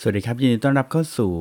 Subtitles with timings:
[0.00, 1.32] สวัสดีครับ ยินดีต้อนรับเข้าสู่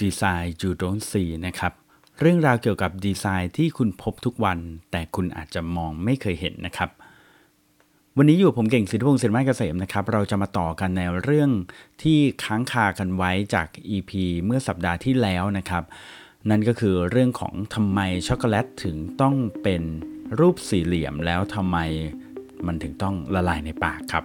[0.00, 1.72] ดีไซน์จูโดนซีนะครับ
[2.20, 4.58] เรื่องราวเกี่ยวกับดีไซน์ที่คุณพบทุกวัน
[4.90, 6.90] แต่คุณอาจจะมองไม่เคยเห็นนะครับ
[8.16, 11.50] วันนี้อยู่ผมเก่งสิทธิพงศ์สินไม้เกษมนะครับ เราจะมาต่อกันในเรื่อง
[12.02, 14.10] ที่ค้างคากันไว้จาก EP
[14.44, 15.84] เมื่อสัปดาห์ที่แล้วนะครับ
[16.50, 19.82] นั่นก็คือเรื่องของทำไมช็อกโกแลตถึงต้องเป็น
[20.38, 21.76] รูปสี่เหลี่ยมแล้วทำไม
[22.66, 24.24] มันถึงต้องละลายในปากครับ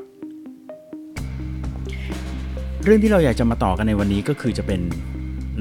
[2.86, 4.82] เรื่องที่เราอยากจะมาต่อกันในวันนี้ก็คือจะเป็น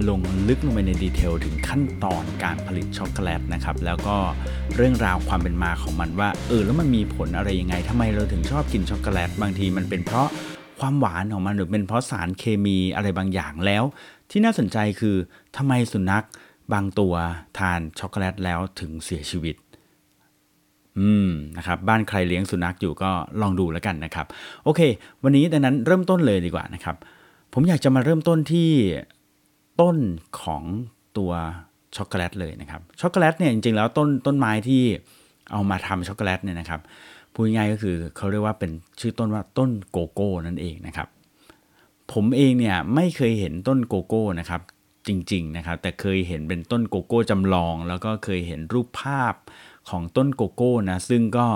[0.09, 4.17] ลงลึกลงไปใน detail ถึงขั้นตอนการผลิตช็อกโกแลตนะครับ แล้วก็
[4.77, 10.29] เรื่องราวความเป็นมาของมันว่าเออแล้วมันมีผลอะไรยังไงทำไมเราถึงชอบกินช็อกโกแลตบางทีมันเป็นเพราะ
[10.81, 13.85] ความหวานของมันหรือเป็นเพราะสารเคมีอะไรบางอย่างแล้ว
[14.31, 15.17] ที่น่าสนใจคือ
[15.57, 16.27] ทำไมสุนัข
[16.73, 17.15] บางตัว
[17.59, 19.55] ทานช็อกโกแลตแล้วถึงเสียชีวิต
[21.01, 23.11] อืมนะครับบ้านใครเลี้ยงสุนัขอยู่ก็
[23.41, 24.27] ลองดูแล้วกันนะครับ
[24.65, 24.81] โอเค
[25.23, 26.97] วันนี้ดังนั้นเริ่มต้นเลยดีกว่านะครับ
[27.53, 28.71] ผมอยากจะมาเริ่มต้นที่
[29.81, 29.97] ต้น
[30.41, 30.63] ของ
[31.19, 31.33] ตัว
[31.97, 34.83] ช็อกโกแลตเลยนะครับช็อกโกแลตเนี่ยจริงๆแล้วต้นต้นไม้ที่
[35.53, 36.81] เอามาทำช็อกโกแลตเนี่ยนะครับ
[37.35, 41.09] พูดง่ายก็คือเขาเรียกว่าเป็นชื่อต้นว่าต้นโกโก้นั่นเองนะครับ
[42.13, 44.61] ผมเองเนี่ยไม่เคยเห็นต้นโกโก้นะครับ
[45.09, 49.35] จริงๆนะครับแต่เคยเห็นเป็นต้นโกโก้จำลอง แล้วก็เคยเห็นรูปภาพ
[49.91, 51.47] ของต้นโกโก้นะซึ่งก็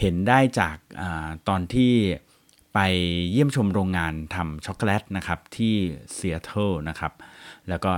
[0.00, 1.92] เห็นได้จากอาตอนที่
[2.74, 2.78] ไป
[3.32, 5.74] เยี่ยมชมโรงงานทำช็อกโกแลตนะครับที่
[6.12, 7.12] เซียเทิลนะครับ
[7.68, 7.90] แล้วก็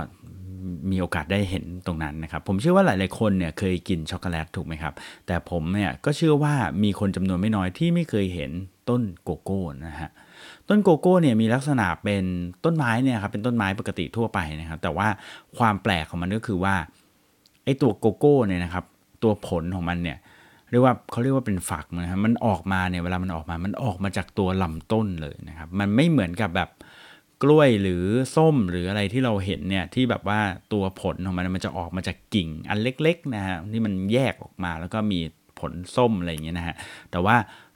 [0.91, 4.93] มีโอกาสได้เห็นตรงนั้นนะครับ ผมเชื่อว่าหลาย ๆ คนเนี่ยเคยกินช็อกโกแลตถูกไหมครับ
[5.27, 8.51] แต่ผมเนี่ยก็เชื่อว่ามีคนจำนวนไม่น้อยที่ไม่เคยเห็น
[8.89, 10.09] ต้นโกโก้นะฮะ
[10.69, 12.23] ต้นโกโก้เนี่ยมีลักษณะเป็น
[12.65, 15.07] ต้นไม้เนี่ยครับเป็นต้นไม้ปกติทั่วไปนะครับ แต่ว่า
[15.57, 16.75] ความแปลกของมันก็คือว่า
[17.63, 18.85] ไอ้ตัวโกโก้เนี่ยนะครับ
[19.23, 20.17] ตัวผลของมันเนี่ย
[20.71, 26.69] เรียกว่าเขาเรียกว่าเป็นฝักนะครับมันออกมาเนี่ยเวลามันออกมา มันออกมาจากตัวลำต้นเลยนะครับ มันไม่เหมือนกับแบบ
[27.43, 28.03] กล้วยหรือ
[28.35, 30.39] ส้มหรืออะไรที่เราเห็นเนี่ยที่แบบว่า
[30.73, 35.19] ตัวผลของมันมันจะออกมาจากกิ่งอันเล็กๆนะฮะที่มันแยกออกมาแล้วก็มี
[35.59, 36.75] ผลส้มอะไรอย่างเงี้ยนะฮะ
[37.11, 37.35] แต่ว่า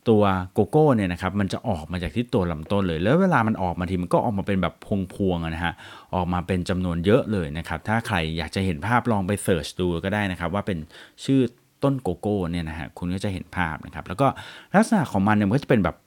[0.09, 0.23] ตัว
[0.53, 4.75] โกโก้เนี่ยนะครับมันจะออกมาจากที่ตัวลำต้นเลย แล้วเวลามันออกมาทีมันก็ออกมาเป็นแบบ
[5.15, 5.73] พวงๆนะฮะ
[6.15, 10.77] ออกมาเป็นจำนวนเยอะเลยนะครับถ้าใครอยากจะเห็นภาพลองไป search ดูก็ได้นะครับว่าเป็น
[11.25, 11.41] ชื่อ
[11.83, 14.27] ต้นโกโก้เนี่ยนะฮะคุณก็จะเห็นภาพนะครับแล้วก็
[14.75, 15.97] ลักษณะของมันเนี่ยมันก็จะเป็นแบบ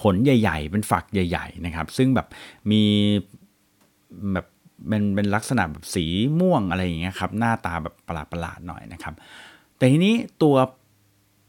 [0.00, 2.26] ผลใหญ่ ๆ เป็นฝักใหญ่ ๆ นะครับ ซึ่งแบบ
[2.70, 2.82] มี
[4.32, 4.46] แบบ
[4.88, 6.04] เป็นเป็นลักษณะแบบสี
[6.40, 9.14] ม่วงอะไรอย่างเงี้ยครับหน้าตาแบบประหลาดๆหน่อยนะครับ
[9.76, 10.56] แต่ทีนี้ตัว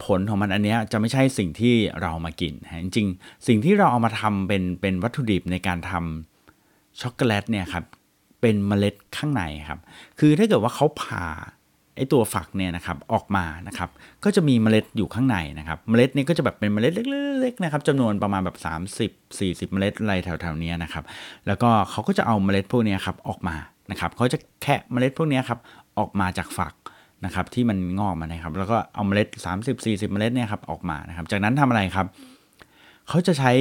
[0.05, 7.83] ผลของมันอันเนี้ยจะไม่ใช่สิ่งที่เรามากินฮะจริงๆสิ่งที่เราเอามาทำเป็นเป็นวัตถุดิบในการทำช็อกโกแลตเนี่ยครับ
[8.41, 9.79] เป็นเมล็ดข้างในครับ
[10.19, 11.25] คือถ้าเกิดว่าเขาผ่า
[11.95, 13.89] ไอตัวฝักเนี่ยนะครับออกมานะครับ
[14.23, 18.57] ก็จะมีเมล็ดอยู่ข้างในนะครับ เมล็ดนี้ก็จะแบบเป็นเมล็ดเล็กๆนะครับจำนวนประมาณแบบ
[19.39, 21.03] 30 40 เมล็ดอะไรแถวๆนี้นะครับ
[21.47, 23.55] แล้วก็เขาก็จะเอาเมล็ดพวกนี้ครับออกมา
[23.91, 25.59] นะครับเขาจะแคะเมล็ดพวกนี้ครับ
[25.99, 26.73] ออกมาจากฝัก
[27.25, 32.07] นะครับที่มันงอกมานะครับ แล้วก็เอาเมล็ด 30 40 เมล็ดเนี่ยครับออกมานะครับ จากนั้นทำอะไรครับ
[33.07, 33.51] เขาจะใช้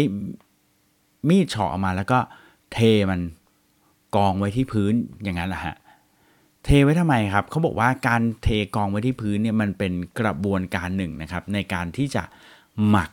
[1.29, 2.19] มีดเฉาะออกมาแล้วก็
[2.73, 2.79] เท
[3.11, 3.21] มัน
[4.17, 5.77] กองไว้ที่พื้นอย่างนั้นแหละฮะ
[6.65, 12.23] เทไว้ทำไมครับเขาบอกว่าการเทกองไว้ที่พื้นเนี่ยมันเป็นกระบวนการหนึ่งนะครับ ในการที่จะ
[12.89, 13.11] หมัก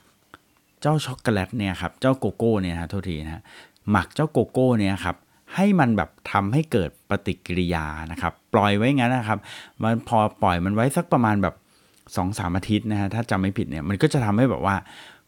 [0.81, 3.43] เจ้าช็อกโกแลตเนี่ยครับเจ้าโกโก้เนี่ยนะโทษทีนะ
[3.91, 5.15] หมักเจ้าโกโก้เนี่ยครับ
[5.55, 9.39] ให้มันแบบทำให้เกิดปฏิกิริยานะครับ ปล่อยไว้งั้นนะครับ
[9.83, 11.55] มันพอปล่อยมันไว้สักประมาณแบบ
[11.89, 14.75] 2อสามอาทิตย์นะฮะถ้าจำไม่ผิดเนี่ยมันก็จะทำให้แบบว่า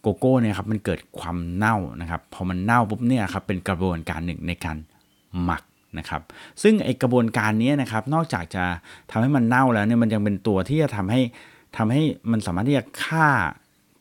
[0.02, 4.78] โกโก้เนี่ยครับมันเกิดความเน่านะครับพอมันเน่าปุ๊บเนี่ยครับเป็นกระบวนการหนึ่งในการ
[5.44, 5.64] หมัก
[5.98, 6.22] นะครับ
[6.62, 8.64] ซึ่งไอกระบวนการนี้นะครับนอกจากจะ
[9.12, 11.22] ทำให้มันเน่าแล้วเนี่ยมันยังเป็นตัวที่จะทำให้
[11.78, 12.02] ทำให้
[12.32, 13.28] มันสามารถที่จะฆ่า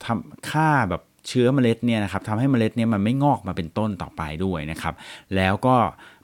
[0.04, 4.94] ทำฆ่าแบบ เชื้อเมล็ดเนี่ยนะครับทำให้เมล็ดเนี่ยมันไม่งอกมาเป็นต้นต่อไปด้วยนะครับ
[5.36, 5.76] แล้วก็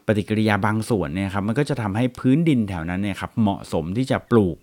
[0.06, 4.58] ปฏิกิริยาบางส่วนเนี่ยครับมันก็จะทำให้พื้นดินแถวนั้นเนี่ยครับเหมาะสมที่จะปลูก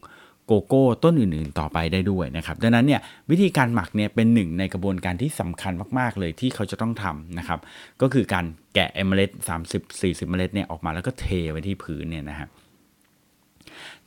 [0.47, 3.01] โกโก้ต้นอื่นๆ ต่อไปได้ด้วยนะครับ ดังนั้นเนี่ย
[3.31, 7.59] วิธีการหมักเนี่ยเป็นหนึ่งในกระบวนการที่สำคัญมากๆเลยที่เขาจะต้องทำนะครับ
[8.01, 9.29] ก็คือการแกะเมล็ด
[9.81, 12.47] 30-40 เมล็ดเนี่ยออกมาแล้วก็เทไว้ที่พื้นเนี่ยนะฮะ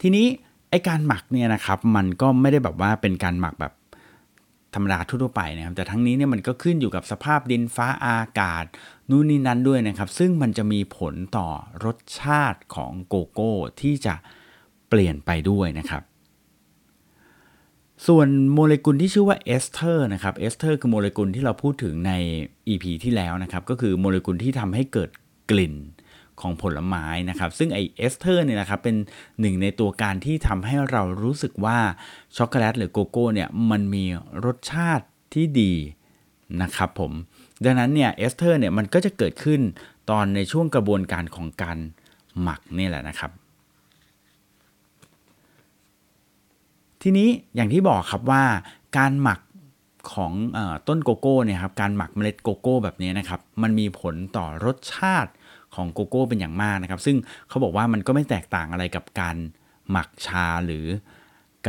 [0.00, 0.26] ทีนี้
[0.70, 3.73] ไอการหมักเนี่ยนะครับมันก็ไม่ได้แบบว่าเป็นการหมักแบบ
[4.75, 8.65] ธรรมดาทั่วไปนะครับแต่ทั้งนี้เนี่ยมันก็ขึ้นอยู่กับสภาพดินฟ้าอากาศ
[9.11, 11.49] นู่นนี่นั้นด้วยนะครับ ซึ่งมันจะมีผลต่อ
[11.85, 14.15] รสชาติของโกโก้ที่จะ
[14.88, 16.03] เปลี่ยนไปด้วยนะครับ
[18.06, 22.12] ส่วนโมเลกุลที่ชื่อว่าเอสเตอร์นะครับเอสเตอร์คือโมเลกุลที่เราพูดถึงใน
[22.69, 25.11] EP ที่แล้วนะครับ ก็คือโมเลกุลที่ทำให้เกิด
[25.50, 25.75] กลิ่น
[26.40, 28.96] ของผลไม้นะครับ ซึ่งไอเอสเตอร์เนี่ยนะครับเป็น
[29.40, 31.78] หนึ่งในตัวการที่ทำให้เรารู้สึกว่า
[32.36, 34.04] ช็อกโกแลตหรือโกโก้เนี่ยมันมี
[34.44, 35.72] รสชาติที่ดี
[36.62, 37.12] นะครับผม
[37.64, 39.60] ดังนั้นเนี่ยเอสเตอร์เนี่ยมันก็จะเกิดขึ้น
[40.10, 41.78] ตอนในช่วงกระบวนการของการ
[42.42, 43.31] หมักนี่แหละนะครับ
[47.02, 48.44] ทีนี้อย่างที่บอกครับว่า
[48.98, 49.40] การหมัก
[50.14, 50.58] ของอ
[50.88, 55.31] ต้นโกโก้เนี่ยครับการหมักเมล็ดโกโก้แบบนี้นะครับ มันมีผลต่อรสชาติ
[55.75, 57.17] ของโกโก้เป็นอย่างมากนะครับ ซึ่ง
[57.49, 59.37] เขาบอกว่ามันก็ไม่แตกต่างอะไรกับการ
[59.91, 60.87] หมักชาหรือ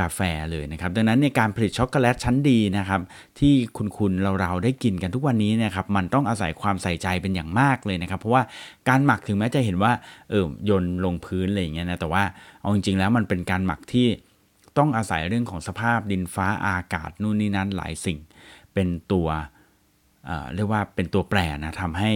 [0.02, 0.22] กาแฟ
[0.52, 3.02] เลยนะครับ ดังนั้นในการผลิตช็อกโกแลตชั้นดีนะครับ
[3.40, 8.44] ที่คุณคุณเราเราได้กินกันทุกวันนี้นะครับ มันต้องอาศัยความใส่ใจเป็นอย่างมากเลยนะครับ เพราะว่า
[8.90, 9.92] การหมักถึงแม้จะเห็นว่า
[10.30, 12.24] เออโยนลงพื้นอะไรอย่างเงี้ยนะแต่ว่า
[12.62, 14.08] เอาจริงๆแล้วมันเป็นการหมักที่
[14.78, 18.19] ต้องอาศัยเรื่องของสภาพดินฟ้าอากาศนู่นนี่นั่นหลายสิ่ง
[18.74, 19.28] เป็นตัว
[20.25, 22.12] เเรียกว่าเป็นตัวแปรนะทำให้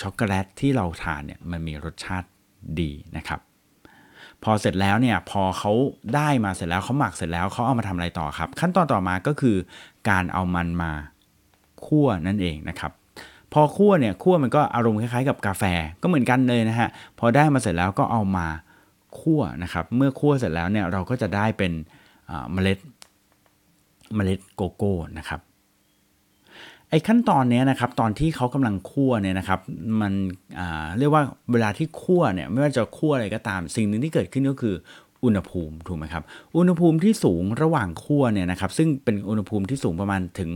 [0.00, 2.28] ช็อกโกแลตที่เราทานเนี่ยมันมีรสชาติ
[2.80, 3.40] ดีนะครับ
[4.42, 5.72] พอเสร็จแล้วเนี่ยพอเขา
[6.14, 9.56] ได้มาเสร็จแล้วเขาหมักเสร็จแล้วเขาเอามาทำอะไรต่อครับ ขั้นตอนต่อมาก็คือ
[10.08, 10.92] การเอามันมา
[11.86, 12.92] คั่วนั่นเองนะครับ
[13.52, 15.64] พอคั่วเนี่ยคั่วมันก็อารมณ์คล้ายๆกับกาแฟ
[16.02, 18.46] ก็เหมือนกันเลยนะฮะพอได้มาเสร็จแล้วก็เอามา
[19.20, 21.72] คั่วนะครับ เมื่อคั่วเสร็จแล้วเนี่ยเราก็จะได้เป็น
[22.52, 22.78] เมล็ด
[24.14, 25.40] เมล็ดโกโก้นะครับ
[26.92, 29.60] ไอ้ขั้นตอนนี้นะครับตอนที่เขากำลังคั่วเนี่ยนะครับ
[30.00, 30.12] มัน
[30.98, 31.22] เรียกว่า
[31.52, 34.74] เวลาที่คั่วเนี่ยไม่ว่าจะคั่วอะไรก็ตาม สิ่งหนึ่งที่เกิดขึ้นก็คือ
[35.24, 36.24] อุณหภูมิถูกไหมครับ
[36.56, 40.50] อุณหภูมิที่สูงระหว่างคั่วเนี่ยนะครับซึ่งเป็นอุณหภูมิที่สูงประมาณถึง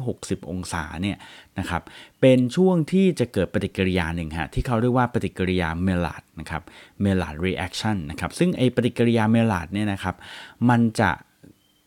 [0.00, 1.16] 160 องศาเนี่ย
[1.58, 1.82] นะครับ
[2.20, 6.62] เป็นช่วงที่จะเกิดปฏิกิริยาหนึ่งฮะที่เขาเรียกว่าปฏิกิริยา Maillard นะครับ
[7.00, 10.16] Maillard reaction นะครับซึ่งไอปฏิกิริยา Maillard เนี่ยนะครับ
[10.68, 11.10] มันจะ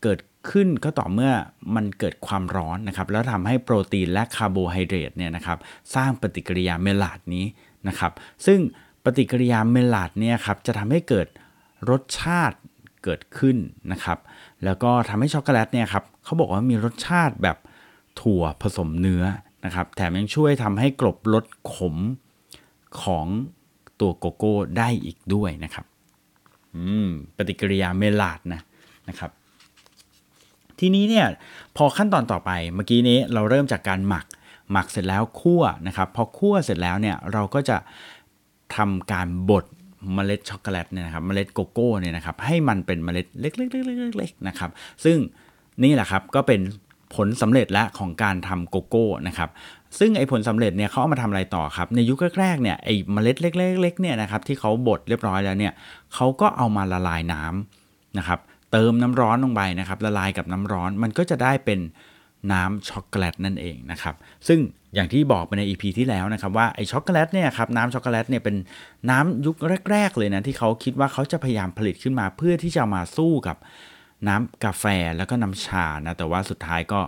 [0.02, 0.18] เกิด
[0.50, 1.32] ขึ้นก็ต่อเมื่อ
[1.76, 5.58] มันเกิดความร้อนนะครับ แล้วทำให้โปรตีนและคาร์โบไฮเดรตเนี่ยนะครับ
[5.94, 7.44] สร้างปฏิกิริยา Maillard นี้
[7.88, 8.12] นะครับ
[8.46, 8.60] ซึ่ง
[9.04, 11.26] ปฏิกิริยา Maillard เนี่ยครับจะทำให้เกิด
[11.90, 12.58] รสชาติ
[13.04, 13.56] เกิดขึ้น
[13.92, 14.18] นะครับ
[14.64, 17.56] แล้วก็ทำให้ช็อกโกแลตเนี่ยครับเขาบอกว่ามีรสชาติแบบ
[18.20, 19.24] ถั่วผสมเนื้อ
[19.64, 21.44] นะครับ แถมยังช่วยทำให้กลบรส
[21.74, 21.96] ขม
[23.02, 23.26] ของ
[24.00, 25.86] ตัวโกโก้ได้อีกด้วยนะครับ
[27.36, 28.60] ปฏิกิริยา Maillard นะ
[29.08, 29.30] นะครับ
[30.80, 31.26] ทีนี้เนี่ย
[31.76, 34.26] พอขั้นตอนต่อไปเมื่อกี้นี้เราเริ่มจากการหมัก
[34.72, 37.76] หมักเสร็จแล้วคั่วนะครับพอคั่วเสร็จแล้วเนี่ยเราก็จะ
[38.76, 39.64] ทำการบด
[40.14, 44.70] เมล็ดช็อกโกแลตเนี่ยนะครับเมล็ดโกโก้เนี่ยนะครับให้มันเป็นเมล็ดเล็กๆๆๆนะครับ
[45.04, 45.16] ซึ่ง
[45.82, 46.60] นี่แหละครับก็เป็น
[47.14, 49.50] ผลสำเร็จแล้วของการทำโกโก้นะครับ
[49.98, 55.72] ซึ่งไอ้ผลสำเร็จเนี่ยเขาเอามาทำอะไรต่อครับ ในยุคแรกๆเนี่ยไอ้เมล็ดเล็กๆๆเนี่ยนะครับที่เขาบดเรียบร้อยแล้วเนี่ย
[56.14, 58.40] เขาก็เอามาละลายน้ำนะครับ
[58.78, 61.80] เติมน้ำร้อนลงไปนะครับละลายกับน้ำร้อนมันก็จะได้เป็น
[62.52, 64.14] น้ำช็อกโกแลตนั่นเองนะครับ
[64.48, 64.58] ซึ่ง
[64.94, 68.56] อย่างที่บอกไปใน EP ที่แล้วนะครับว่าไอช็อกโกแลตเนี่ยครับน้ำช็อกโกแลตเนี่ยเป็น
[69.10, 69.56] น้ำยุค
[69.90, 73.56] แรก ๆ เลยนะที่เขาคิดว่าเขาจะพยายามผลิตขึ้นมาเพื่อที่จะมาสู้กับ
[74.28, 74.84] น้ำกาแฟ
[75.16, 77.00] แล้วก็น้ำชานะแต่ว่าสุดท้ายก็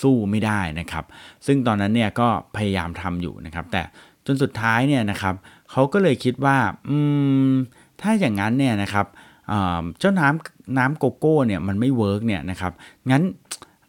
[0.00, 1.04] สู้ไม่ได้นะครับ
[1.46, 3.82] ซึ่งตอนนั้นเนี่ยก็พยายามทำอยู่นะครับ แต่
[4.26, 5.34] จนสุดท้ายเนี่ยนะครับ
[5.70, 6.56] เขาก็เลยคิดว่า
[6.88, 6.96] อื
[7.50, 7.52] ม
[8.00, 12.72] ถ้าอย่างนั้นเนี่ยนะครับเเจ้าน้ำน้ำโกโก้เนี่ยมันไม่ work เนี่ยนะครับ
[13.10, 13.22] งั้น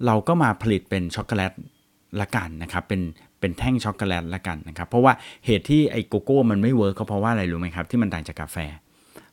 [0.06, 1.52] เราก็มาผลิตเป็นช็อกโกแลต
[2.22, 3.02] ละกันนะครับเป็น
[3.40, 5.14] เป็นแท่งช็อกโกแลตละกันนะครับเพราะว่า
[5.46, 8.58] เหตุที่ไอ้โกโก้มันไม่ work ก็เพราะว่าอะไรรู้ไหมครับที่มันต่างจากกาแฟ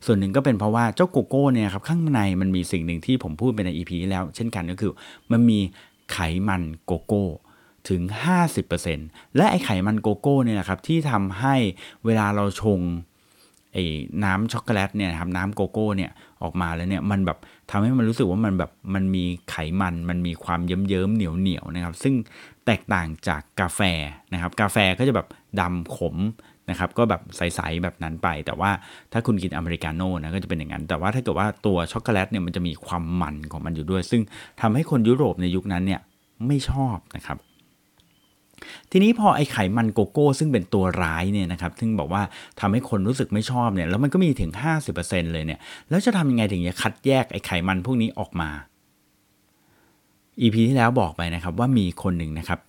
[0.07, 4.93] ส่วนหนึ่งก็เป็นเพราะว่าเจ้าโกโก้เนี่ยครับข้างในมันมีสิ่งหนึ่งที่ผมพูดไปใน EP ที่แล้วเช่นกันก็คือ
[5.31, 5.61] มันมี
[6.13, 6.19] ไข
[6.49, 7.25] มันโกโก้
[7.89, 8.03] ถึง
[8.69, 11.57] 50%และไอไขมันโกโก้เนี่ยนะครับที่ทำให้
[12.05, 12.81] เวลาเราชง
[13.73, 13.85] ไอ้
[14.25, 16.11] น้ำช็อกโกแลตเนี่ยครับน้ำโกโก้เนี่ย
[16.43, 17.39] ออกมาแล้วเนี่ยมันแบบ
[17.71, 22.15] ทำให้มันรู้สึกว่ามันแบบมันมีไขมันมันมีความเยิ้มๆเหนียวเหนียวนะครับ ซึ่ง
[22.67, 23.81] แตกต่างจากกาแฟ
[24.33, 25.29] นะครับ กาแฟก็จะแบบ
[25.61, 26.17] ดำขม
[26.71, 28.71] นะครับก็แบบใสๆแบบนั้นไป แต่ว่า
[29.13, 34.23] ถ้าคุณกินอเมริกาโน่นะก็จะเป็นอย่างนั้น แต่ว่าถ้าเกิดว่าตัวช็อกโกแลตเนี่ยมันจะมีความมันของมันอยู่ด้วย ซึ่ง
[34.61, 36.01] ทำให้คนยุโรปในยุคนั้นเนี่ย
[36.47, 37.39] ไม่ชอบนะครับ
[38.91, 42.23] ทีนี้พอไอไขมันโกโก้ ซึ่งเป็นตัวร้ายเนี่ยนะครับซึ่งบอกว่า
[42.61, 44.51] ทำให้คนรู้สึกไม่ชอบเนี่ยแล้วมันก็มีถึง
[44.93, 48.51] 50%เลยเนี่ยแล้วจะทำยังไงถึงจะคัดแยกไอไขมันพวกนี้ออกมา
[50.41, 52.61] EP ที่แล้วบอกไปนะครับว่ามีคนหนึ่งนะครับ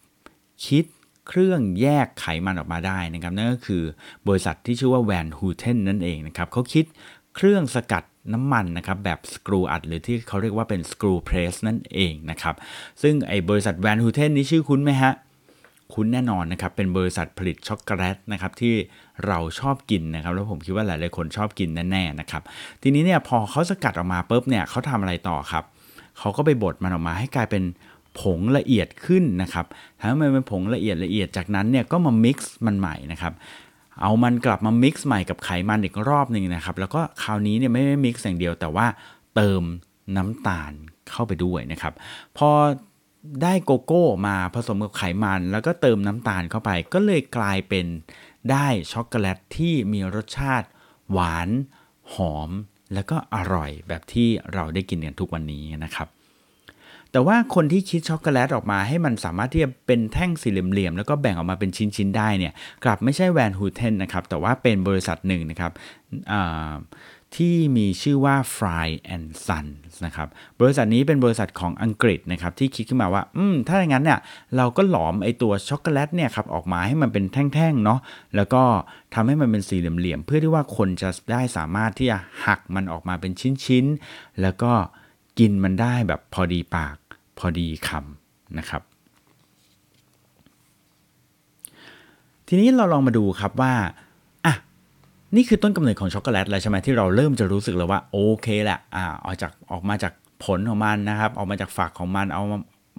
[0.68, 0.86] คิด
[1.28, 3.84] เครื่องแยกไขมันออกมาได้นะครับนั่นก็คือ
[4.28, 6.86] บริษัทที่ชื่อว่าแวนฮูเทนนั่นเองนะครับเขาคิด
[7.36, 12.56] เครื่องสกัดน้ำมันนะครับแบบสกรูอัดหรือที่เขาเรียกว่าเป็นสกรูเพรสนั่นเองนะครับ
[13.02, 15.14] ซึ่งไอ้บริษัทแวนฮูเทนนี่ชื่อคุ้นไหมฮะ
[15.94, 18.74] คุ้นแน่นอนนะครับเป็นบริษัทผลิตช็อกโกแลตนะครับที่
[19.28, 22.42] เราชอบกินนะครับแล้วผมคิดว่าหลายๆคนชอบกินแน่ๆนะครับ
[22.82, 25.64] ทีนี้เนี่ยพอเขาสกัดออกมาปุ๊บเนี่ยเขาทำอะไรต่อครับ
[26.20, 27.64] เขาก็ไปบดมันออกมาให้กลายเป็น
[28.22, 29.66] ผงละเอียดขึ้นนะครับ
[30.00, 33.34] ทำให้มันเป็นผงละเอียดละเอียดจากนั้นเนี่ยก็มามิกซ์มันใหม่นะครับ
[34.02, 38.86] เอามันกลับมา mix ใหม่กับไขมันอีกรอบหนึ่งนะครับแล้วก็คราวนี้เนี่ยไม่ได้ mix อย่างเดียวแต่ว่า
[39.36, 39.64] เติม
[40.18, 40.74] น้ำตาล
[41.12, 41.94] เข้าไปด้วยนะครับ
[42.38, 42.50] พอ
[43.44, 47.86] ได้โกโก้มาผสมกับไขมัน แล้วก็เติมน้ำตาลเข้าไป ก็เลยกลายเป็น
[48.52, 50.68] ได้ช็อกโกแลตที่มีรสชาติ
[51.12, 51.50] หวาน
[52.14, 52.50] หอม
[52.94, 56.10] แล้วก็อร่อยแบบที่เราได้กินกันทุกวันนี้นะครับ
[57.12, 65.72] แต่ว่าคนที่คิดช็อกโกแลตออกมาให้มันสามารถที่จะเป็นแท่งสี่เหลี่ยมๆแล้วก็แบ่งออกมาเป็นชิ้นๆได้เนี่ยกลับไม่ใช่แวนฮูเทนนะครับแต่ว่าเป็นบริษัทหนึ่งนะครับ
[67.36, 70.28] ที่มีชื่อว่า Fry and Sons นะครับ
[70.62, 74.20] บริษัทนี้เป็นบริษัทของอังกฤษนะครับ ที่คิดขึ้นมาว่า อืม ถ้าอย่างนั้นเนี่ย
[74.58, 78.00] เราก็หลอมไอตัวช็อกโกแลตเนี่ยครับ ออกมาให้มันเป็นแท่งๆ เนาะ
[78.36, 78.64] แล้วก็
[79.14, 83.32] ทำให้มันเป็นสี่เหลี่ยมๆ เพื่อที่ว่าคนจะได้สามารถที่จะหักมันออกมาเป็น
[83.66, 84.72] ชิ้นๆ แล้วก็
[85.40, 86.98] กินมันได้แบบพอดีปาก
[87.40, 88.82] พอดีคำนะครับ
[92.48, 93.74] ทีนี้เราลองมาดูครับว่า
[95.36, 102.44] นี่คือต้นกำเนิดของช็อกโกแลตแล้วใช่ไหมที่เราเริ่มจะรู้สึกแล้วว่าโอเคแหละอ่าออกจากออกมาจากผลของมันนะครับ ออกมาจากฝักของมันเอา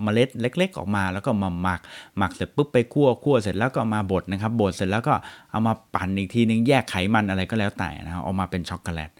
[0.02, 1.80] เมล็ดเล็ก ๆ ออกมาแล้วก็มาหมัก
[2.18, 5.14] หมักเสร็จปุ๊บไปคั่วคั่วเสร็จแล้วก็มาบดนะครับบดเสร็จแล้วก็
[5.50, 9.10] เอามาปั่นอีกทีนึงแยกไขมันอะไรก็แล้วแต่นะครับออกมาเป็นช็อกโกแลต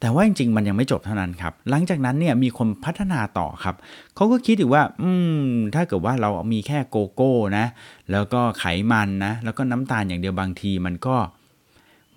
[0.00, 3.76] แต่ว่าจริงๆ มันยังไม่จบเท่านั้นครับ หลังจากนั้นเนี่ยมีคนพัฒนาต่อครับ
[4.14, 5.10] เขาก็คิดอีกว่า อื
[5.42, 7.66] ม ถ้าเกิดว่าเรามีแค่โกโก้นะ
[8.12, 11.16] แล้วก็ไขมันนะ แล้วก็น้ำตาลอย่างเดียวบางทีมันก็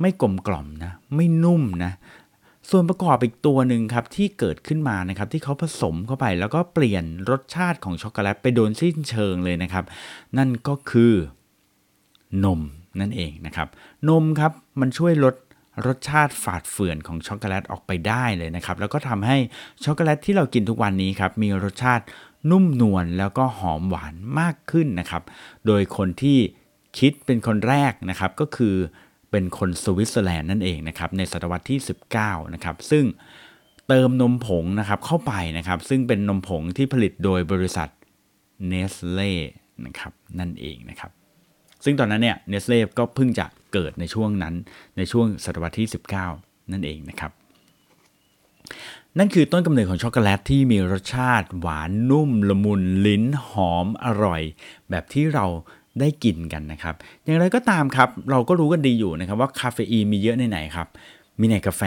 [0.04, 1.92] ไม่กลมกล่อมนะไม่นุ่มนะ
[2.70, 9.86] ส่วนประกอบอีกตัวหนึ่งครับที่เกิดขึ้นมานะครับที่เขาผสมเข้าไปแล้วก็เปลี่ยนรสชาติของช็อกโกแลตไปโดยสิ้นเชิงเลยนะครับ
[10.38, 11.14] นั่นก็คือ
[12.44, 12.62] นม
[13.00, 13.68] นั่นเองนะครับ
[14.10, 15.36] นมครับมันช่วยลด
[15.86, 19.38] รสชาติฝาดเฝื่อนของช็อกโกแลตออกไปได้เลยนะครับ แล้วก็ทำให้
[19.84, 22.04] ช็อกโกแลตที่เรากินทุกวันนี้ครับมีรสชาติ
[22.52, 25.24] นุ่มนวลแล้วก็หอมหวานมากขึ้นนะครับ
[25.66, 26.38] โดยคนที่
[26.98, 28.76] คิดเป็นคนแรกนะครับก็คือ
[29.34, 31.80] เป็นคนสวิตเซอร์แลนด์นั่นเองนะครับในศตวรรษที่
[32.16, 33.06] 19 นะครับ ซึ่ง
[33.88, 37.90] เติมนมผงนะครับเข้าไปนะครับ ซึ่งเป็นนมผงที่ผลิตโดยบริษัท
[38.68, 39.32] เนสเล่
[39.86, 41.12] นะครับนั่นเองนะครับ
[41.84, 44.54] ซึ่งตอนนั้นเนี่ยเนสเล่ก็เพิ่งจะเกิดในช่วงนั้น
[44.98, 45.88] ในช่วงศตวรรษที่
[46.30, 47.32] 19 นั่นเองนะครับ
[49.18, 54.42] นั่นคือต้นกำเนิดของช็อกโกแลตที่มีรสชาติหวานนุ่มละมุนลิ้นหอมอร่อย
[54.90, 55.46] แบบที่เรา
[56.00, 60.88] ได้กินกันนะครับ อย่างไรก็ตามครับ เราก็รู้กันดีอยู่นะครับว่าคาเฟอีนมีเยอะในไหนครับ
[61.40, 61.84] มีในกาแฟ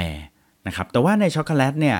[0.66, 1.98] นะครับ แต่ว่าในช็อกโกแลตเนี่ย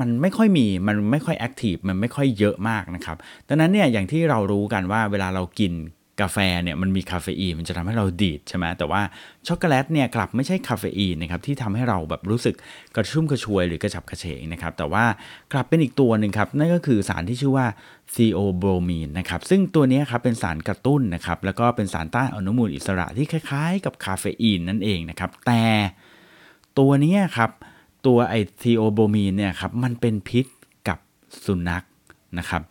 [0.00, 3.16] มันไม่ค่อยมี มันไม่ค่อย active มันไม่ค่อยเยอะมากนะครับ
[3.48, 5.72] ดังนั้นเนี่ยอย่างที่เรารู้กันว่าเวลาเรากิน
[6.20, 9.02] กาแฟเนี่ยมันมีคาเฟอีนมันจะทำให้เราดีดใช่ไหมแต่ว่า
[9.46, 12.54] ช็อกโกแลตเนี่ยกลับไม่ใช่คาเฟอีนนะครับที่ทำให้เราแบบรู้สึก
[12.96, 15.04] กระชุ่มกระชวยหรือกระฉับกระเฉงนะครับแต่ว่า
[15.52, 17.66] กลับเป็นอีกตัวหนึ่งครับนั่นก็คือสารที่ชื่อว่า
[18.14, 25.62] theobromine นะครับซึ่งตัวนี้ครับเป็นสารกระตุ้นนะครับแล้วก็เป็นสารต้านอนุมูลอิสระที่คล้ายๆ กับคาเฟอีนนั่นเองนะครับแต่
[26.78, 27.50] ตัวนี้ครับ
[28.06, 30.46] ตัวไอ theobromine เนี่ยครับมันเป็นพิษ
[30.88, 30.98] กับ
[31.44, 31.84] สุนัข
[32.38, 32.62] นะครับ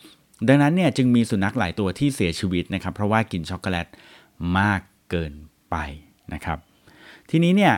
[0.47, 3.87] ดังนั้นเนี่ยจึงมีสุนัขหลายตัวที่เสียชีวิตนะครับ เพราะว่ากินช็อกโกแลต
[4.57, 4.81] มาก
[5.11, 5.33] เกิน
[5.71, 5.75] ไป
[6.33, 6.57] นะครับ
[7.29, 7.73] ทีนี้เนี่ย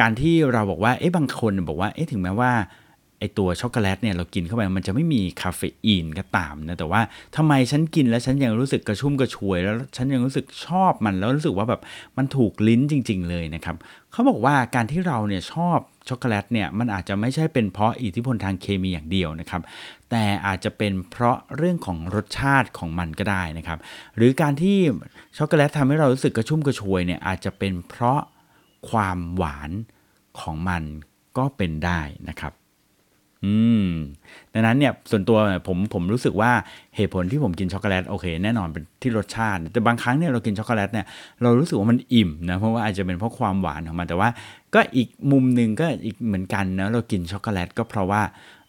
[0.00, 2.52] การที่เราบอกว่าเอ๊ะบางคนบอกว่าเอ๊ะถึงแม้ว่า
[3.18, 7.00] ไอตัวช็อกโกแลตเนี่ยเรากินเข้าไปมันจะไม่มีคาเฟอีนก็ตามนะแต่ว่า
[7.36, 11.80] ทำไมฉันกินแล้วฉันยังรู้สึกกระชุ่มกระชวย แล้วฉันยังรู้สึกชอบมันแล้วรู้สึกว่าแบบ
[12.16, 13.76] มันถูกลิ้นจริง ๆ เลยนะครับ
[14.12, 15.78] เขาบอกว่าการที่เราเนี่ยชอบ
[16.10, 19.62] ช็อกโกแลตเนี่ยมันอาจจะไม่ใช่เป็นเพราะอิทธิพลทางเคมีอย่างเดียวนะครับ
[20.10, 23.78] แต่อาจจะเป็นเพราะเรื่องของรสชาติของมันก็ได้นะครับ
[24.16, 24.78] หรือการที่
[25.38, 28.20] ช็อกโกแลตทำให้เรารู้สึกกระชุ่มกระชวยเนี่ยอาจจะเป็นเพราะ
[28.90, 29.70] ความหวาน
[30.40, 30.82] ของมัน
[31.38, 32.52] ก็เป็นได้นะครับ
[33.44, 33.54] อื
[33.84, 33.86] ม
[34.54, 36.52] ดังนั้นเนี่ยส่วนตัวผมผมรู้สึกว่า
[36.96, 41.06] เหตุผลที่ผมกินช็อกโกแลตโอเค แน่นอนเป็นที่รสชาติ แต่บางครั้งเนี่ยเรากินช็อกโกแลตเนี่ย
[41.42, 44.28] เรารู้สึกว่ามันอิ่มนะเพราะว่าอาจจะเป็นเพราะความหวานของมันแต่ว่า
[44.74, 48.22] ก็อีกมุมหนึ่งก็อีกเหมือนกันนะเรากินช็อกโกแลตก็เพราะว่า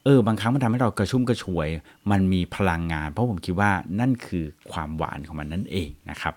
[0.03, 1.67] เออบางครั้งมันทำให้เรากระชุ่มกระชวย
[2.11, 6.33] มันมีพลังงาน เพราะผมคิดว่านั่นคือความหวานของมันนั่นเองนะครับ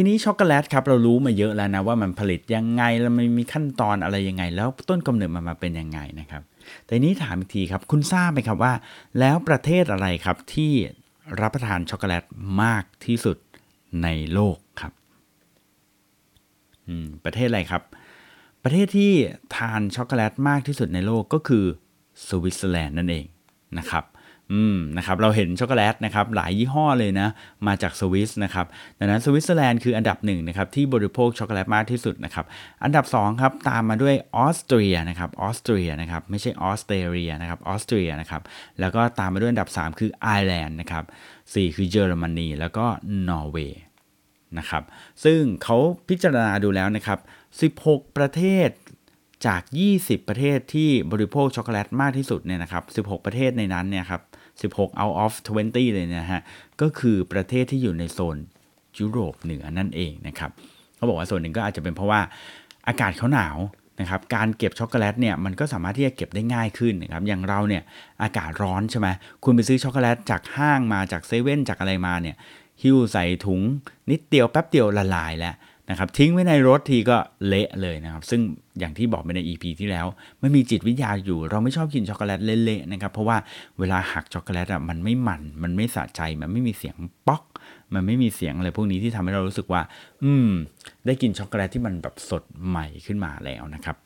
[0.00, 6.42] ทีนี้ช็อกโกแลตครับเรารู้มาเยอะแล้วนะว่ามันผลิตยังไงแล้วมันมีขั้นตอนอะไรยังไง แล้วต้นกำเนิดมันมาเป็นยังไงนะครับ
[6.84, 8.72] แต่นี้ถามอีกทีครับคุณทราบไหมครับว่า
[9.18, 10.72] แล้วประเทศอะไรครับที่
[11.40, 12.24] รับประทานช็อกโกแลต
[12.62, 13.36] มากที่สุด
[14.02, 14.92] ในโลกครับ
[17.24, 17.82] ประเทศอะไรครับ
[18.62, 19.12] ประเทศที่
[19.56, 21.64] ทานช็อกโกแลตมากที่สุดในโลกก็คือ
[22.26, 23.26] สวิตเซอร์แลนด์นั่นเอง
[23.78, 24.04] นะครับ
[24.52, 27.28] อืมนะครับเราเห็นช็อกโกแลตนะครับหลายยี่ห้อเลยนะ
[27.66, 28.66] มาจากสวิสนะครับ
[28.98, 32.44] ดังนั้นสวิตเซอร์แลนด์คืออันดับหนึ่งนะครับที่บริโภคช็อกโกแลตมากที่สุดนะครับ
[32.84, 38.42] อันดับ2ครับตามมาด้วยออสเตรียนะครับออสเตรียนะครับไม่ใช่ออสเตรเลียนะครับออสเตรียนะครับ
[38.80, 41.04] แล้วก็ตามมาด้วยอันดับ 3 คือไอร์แลนด์นะครับ
[41.40, 42.86] 4คือเยอรมนีแล้วก็
[43.28, 43.82] นอร์เวย์
[44.58, 44.82] นะครับ
[45.24, 45.76] ซึ่งเขา
[46.08, 47.18] พิจารณาดูแล้วนะครับ
[47.86, 48.70] 16 ประเทศ
[49.46, 49.62] จาก
[49.94, 54.22] 20 ประเทศที่บริโภคช็อกโกแลตมากที่สุดเนี่ยนะครับ 16 ประเทศในนั้นเนี่ยครับ
[54.60, 55.32] 16 out of
[55.64, 56.40] 20 เลยนะฮะ
[56.80, 58.36] ก็คือประเทศที่อยู่ในโซน
[58.98, 60.50] ยุโรปเหนือนั่นเองนะครับ
[60.96, 62.20] เขาบอกว่าส่วนหนึ่งก็อาจจะเป็นเพราะว่า
[62.88, 63.58] อากาศเขาหนาว
[64.00, 67.82] นะครับการเก็บช็อกโกแลตเนี่ยมันก็สามารถที่จะเก็บได้ง่ายขึ้นนะครับอย่างเราเนี่ย
[68.22, 69.08] อากาศร้อนใช่ไหม
[69.44, 72.36] คุณไปซื้อช็อกโกแลตจากห้างมาจากเซเว่นจากอะไรมาเนี่ย
[72.82, 73.60] หิ้วใส่ถุง
[74.10, 75.54] นิดเดียวแป๊บเดียวละลายแล้ว
[75.90, 77.16] นะครับทิ้งไว้ในรถทีก็
[77.46, 78.40] เละเลยนะครับ ซึ่ง
[78.78, 80.06] อย่างที่บอกไปใน EP ที่แล้ว
[80.40, 83.36] ไม่มีจิตวิทยาอยู่ เราไม่ชอบกินช็อกโกแลตเละๆนะครับ เพราะว่า
[83.78, 86.94] เวลาหักช็อกโกแลตอะมันไม่มัน มันไม่สะใจ มันไม่มีเสียง
[87.26, 87.42] ป๊อก
[87.94, 89.82] มันไม่มีเสียงอะไรพวกนี้ที่ทำให้เรารู้สึกว่า
[90.22, 90.50] อืม
[91.06, 93.96] ได้กินช็อกโกแลตที่มันแบบสดใหม่ขึ้นมาแล้วนะครับ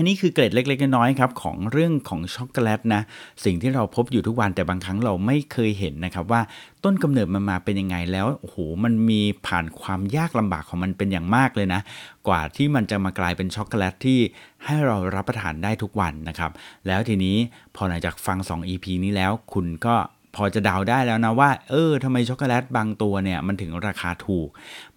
[0.00, 3.02] อันนี้คือเกร็ดเล็กๆน้อยๆครับของเรื่องของช็อกโกแลตนะ
[3.44, 6.40] สิ่งที่เราพบอยู่ทุกวันแต่บางครั้งเราไม่เคยเห็นนะครับว่า
[6.84, 11.80] ต้นกำเนิดมันมาเป็นยังไงแล้วโอ้โหมันมีผ่านความยากลำบากของมันเป็นอย่างมากเลยนะ
[12.28, 14.18] กว่าที่มันจะมากลายเป็นช็อกโกแลตที่
[14.64, 16.50] ให้เรารับประทานได้ทุกวันนะครับ
[16.86, 17.36] แล้วทีนี้
[17.76, 19.96] พอหลังจากฟัง 2 EP นี้แล้วคุณก็
[20.34, 24.48] พอจะเดาได้แล้วนะว่า เออทำไมช็อกโกแลตบางตัวเนี่ยมันถึงราคาถูก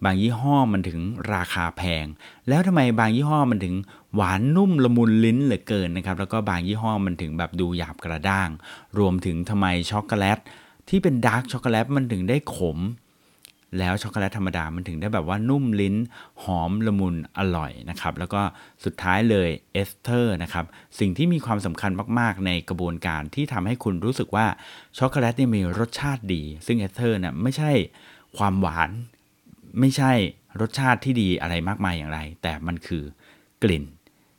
[0.04, 0.98] บางยี่ห้อมันถึง
[1.34, 2.06] ราคาแพง
[2.48, 3.74] แล้วทำไมบางยี่ห้อมันถึง
[4.14, 8.48] หวานนุ่มละมุนลิ้นเหลือเกินนะครับ แล้วก็บางยี่ห้อมันถึงแบบดูหยาบกระด้าง
[8.98, 10.38] รวมถึงทำไมช็อกโกแลต
[10.88, 12.78] ที่เป็นดาร์กช็อกโกแลตมันถึงได้ขม
[13.78, 15.96] แล้วช็อกโกแลตธรรมดามันถึงได้แบบว่านุ่มลิ้น
[16.42, 18.42] หอมละมุนอร่อยนะครับแล้วก็
[18.84, 20.64] สุดท้ายเลยเอสเทอร์นะครับ
[20.98, 24.46] สิ่งที่มีความสำคัญมากๆ ในกระบวนการที่ทำให้คุณรู้สึกว่า
[24.98, 27.72] ช็อกโกแลตเนี่ยมีรสชาติดี ซึ่งเอสเทอร์เนี่ยไม่ใช่
[28.38, 28.90] ความหวาน
[29.80, 30.12] ไม่ใช่
[30.60, 33.04] รสชาติที่ดีอะไรมากมายอย่างไร แต่มันคือ
[33.62, 33.84] กลิ่น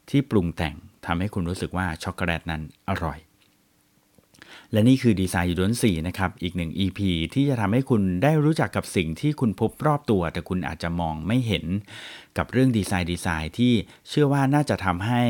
[0.10, 0.76] ที่ปรุงแต่ง
[1.06, 3.20] ทำให้คุณรู้สึกว่าช็อกโกแลตนั้นอร่อย
[4.74, 7.00] และนี่คือ Design You Don't See นะครับ อีกหนึ่ง EP
[7.34, 11.66] ที่จะทำให้คุณได้รู้จักกับสิ่งที่คุณพบรอบตัว แต่คุณอาจจะมองไม่เห็น
[12.38, 13.74] กับเรื่องดีไซน์ดีไซน์ที่
[14.10, 15.22] เชื่อว่าน่าจะทำให้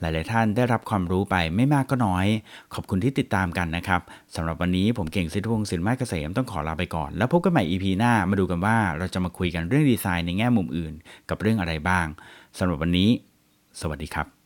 [0.00, 2.26] หลาย ๆ ท่านได้รับความรู้ไปไม่มากก็น้อย
[2.74, 4.00] ขอบคุณที่ติดตามกันนะครับ
[4.34, 10.92] สำหรับวันนี้ผมเก่งสิทธิพงศ์สินไม้เกษมต้องขอลาไปก่อน แล้วพบกันใหม่ EP หน้ามาดูกันว่าเราจะมาคุยกันเรื่องดีไซน์ในแง่มุมอื่น
[11.28, 12.06] กับเรื่องอะไรบ้าง
[12.58, 13.10] สำหรับวันนี้
[13.80, 14.39] สวัสดีครับ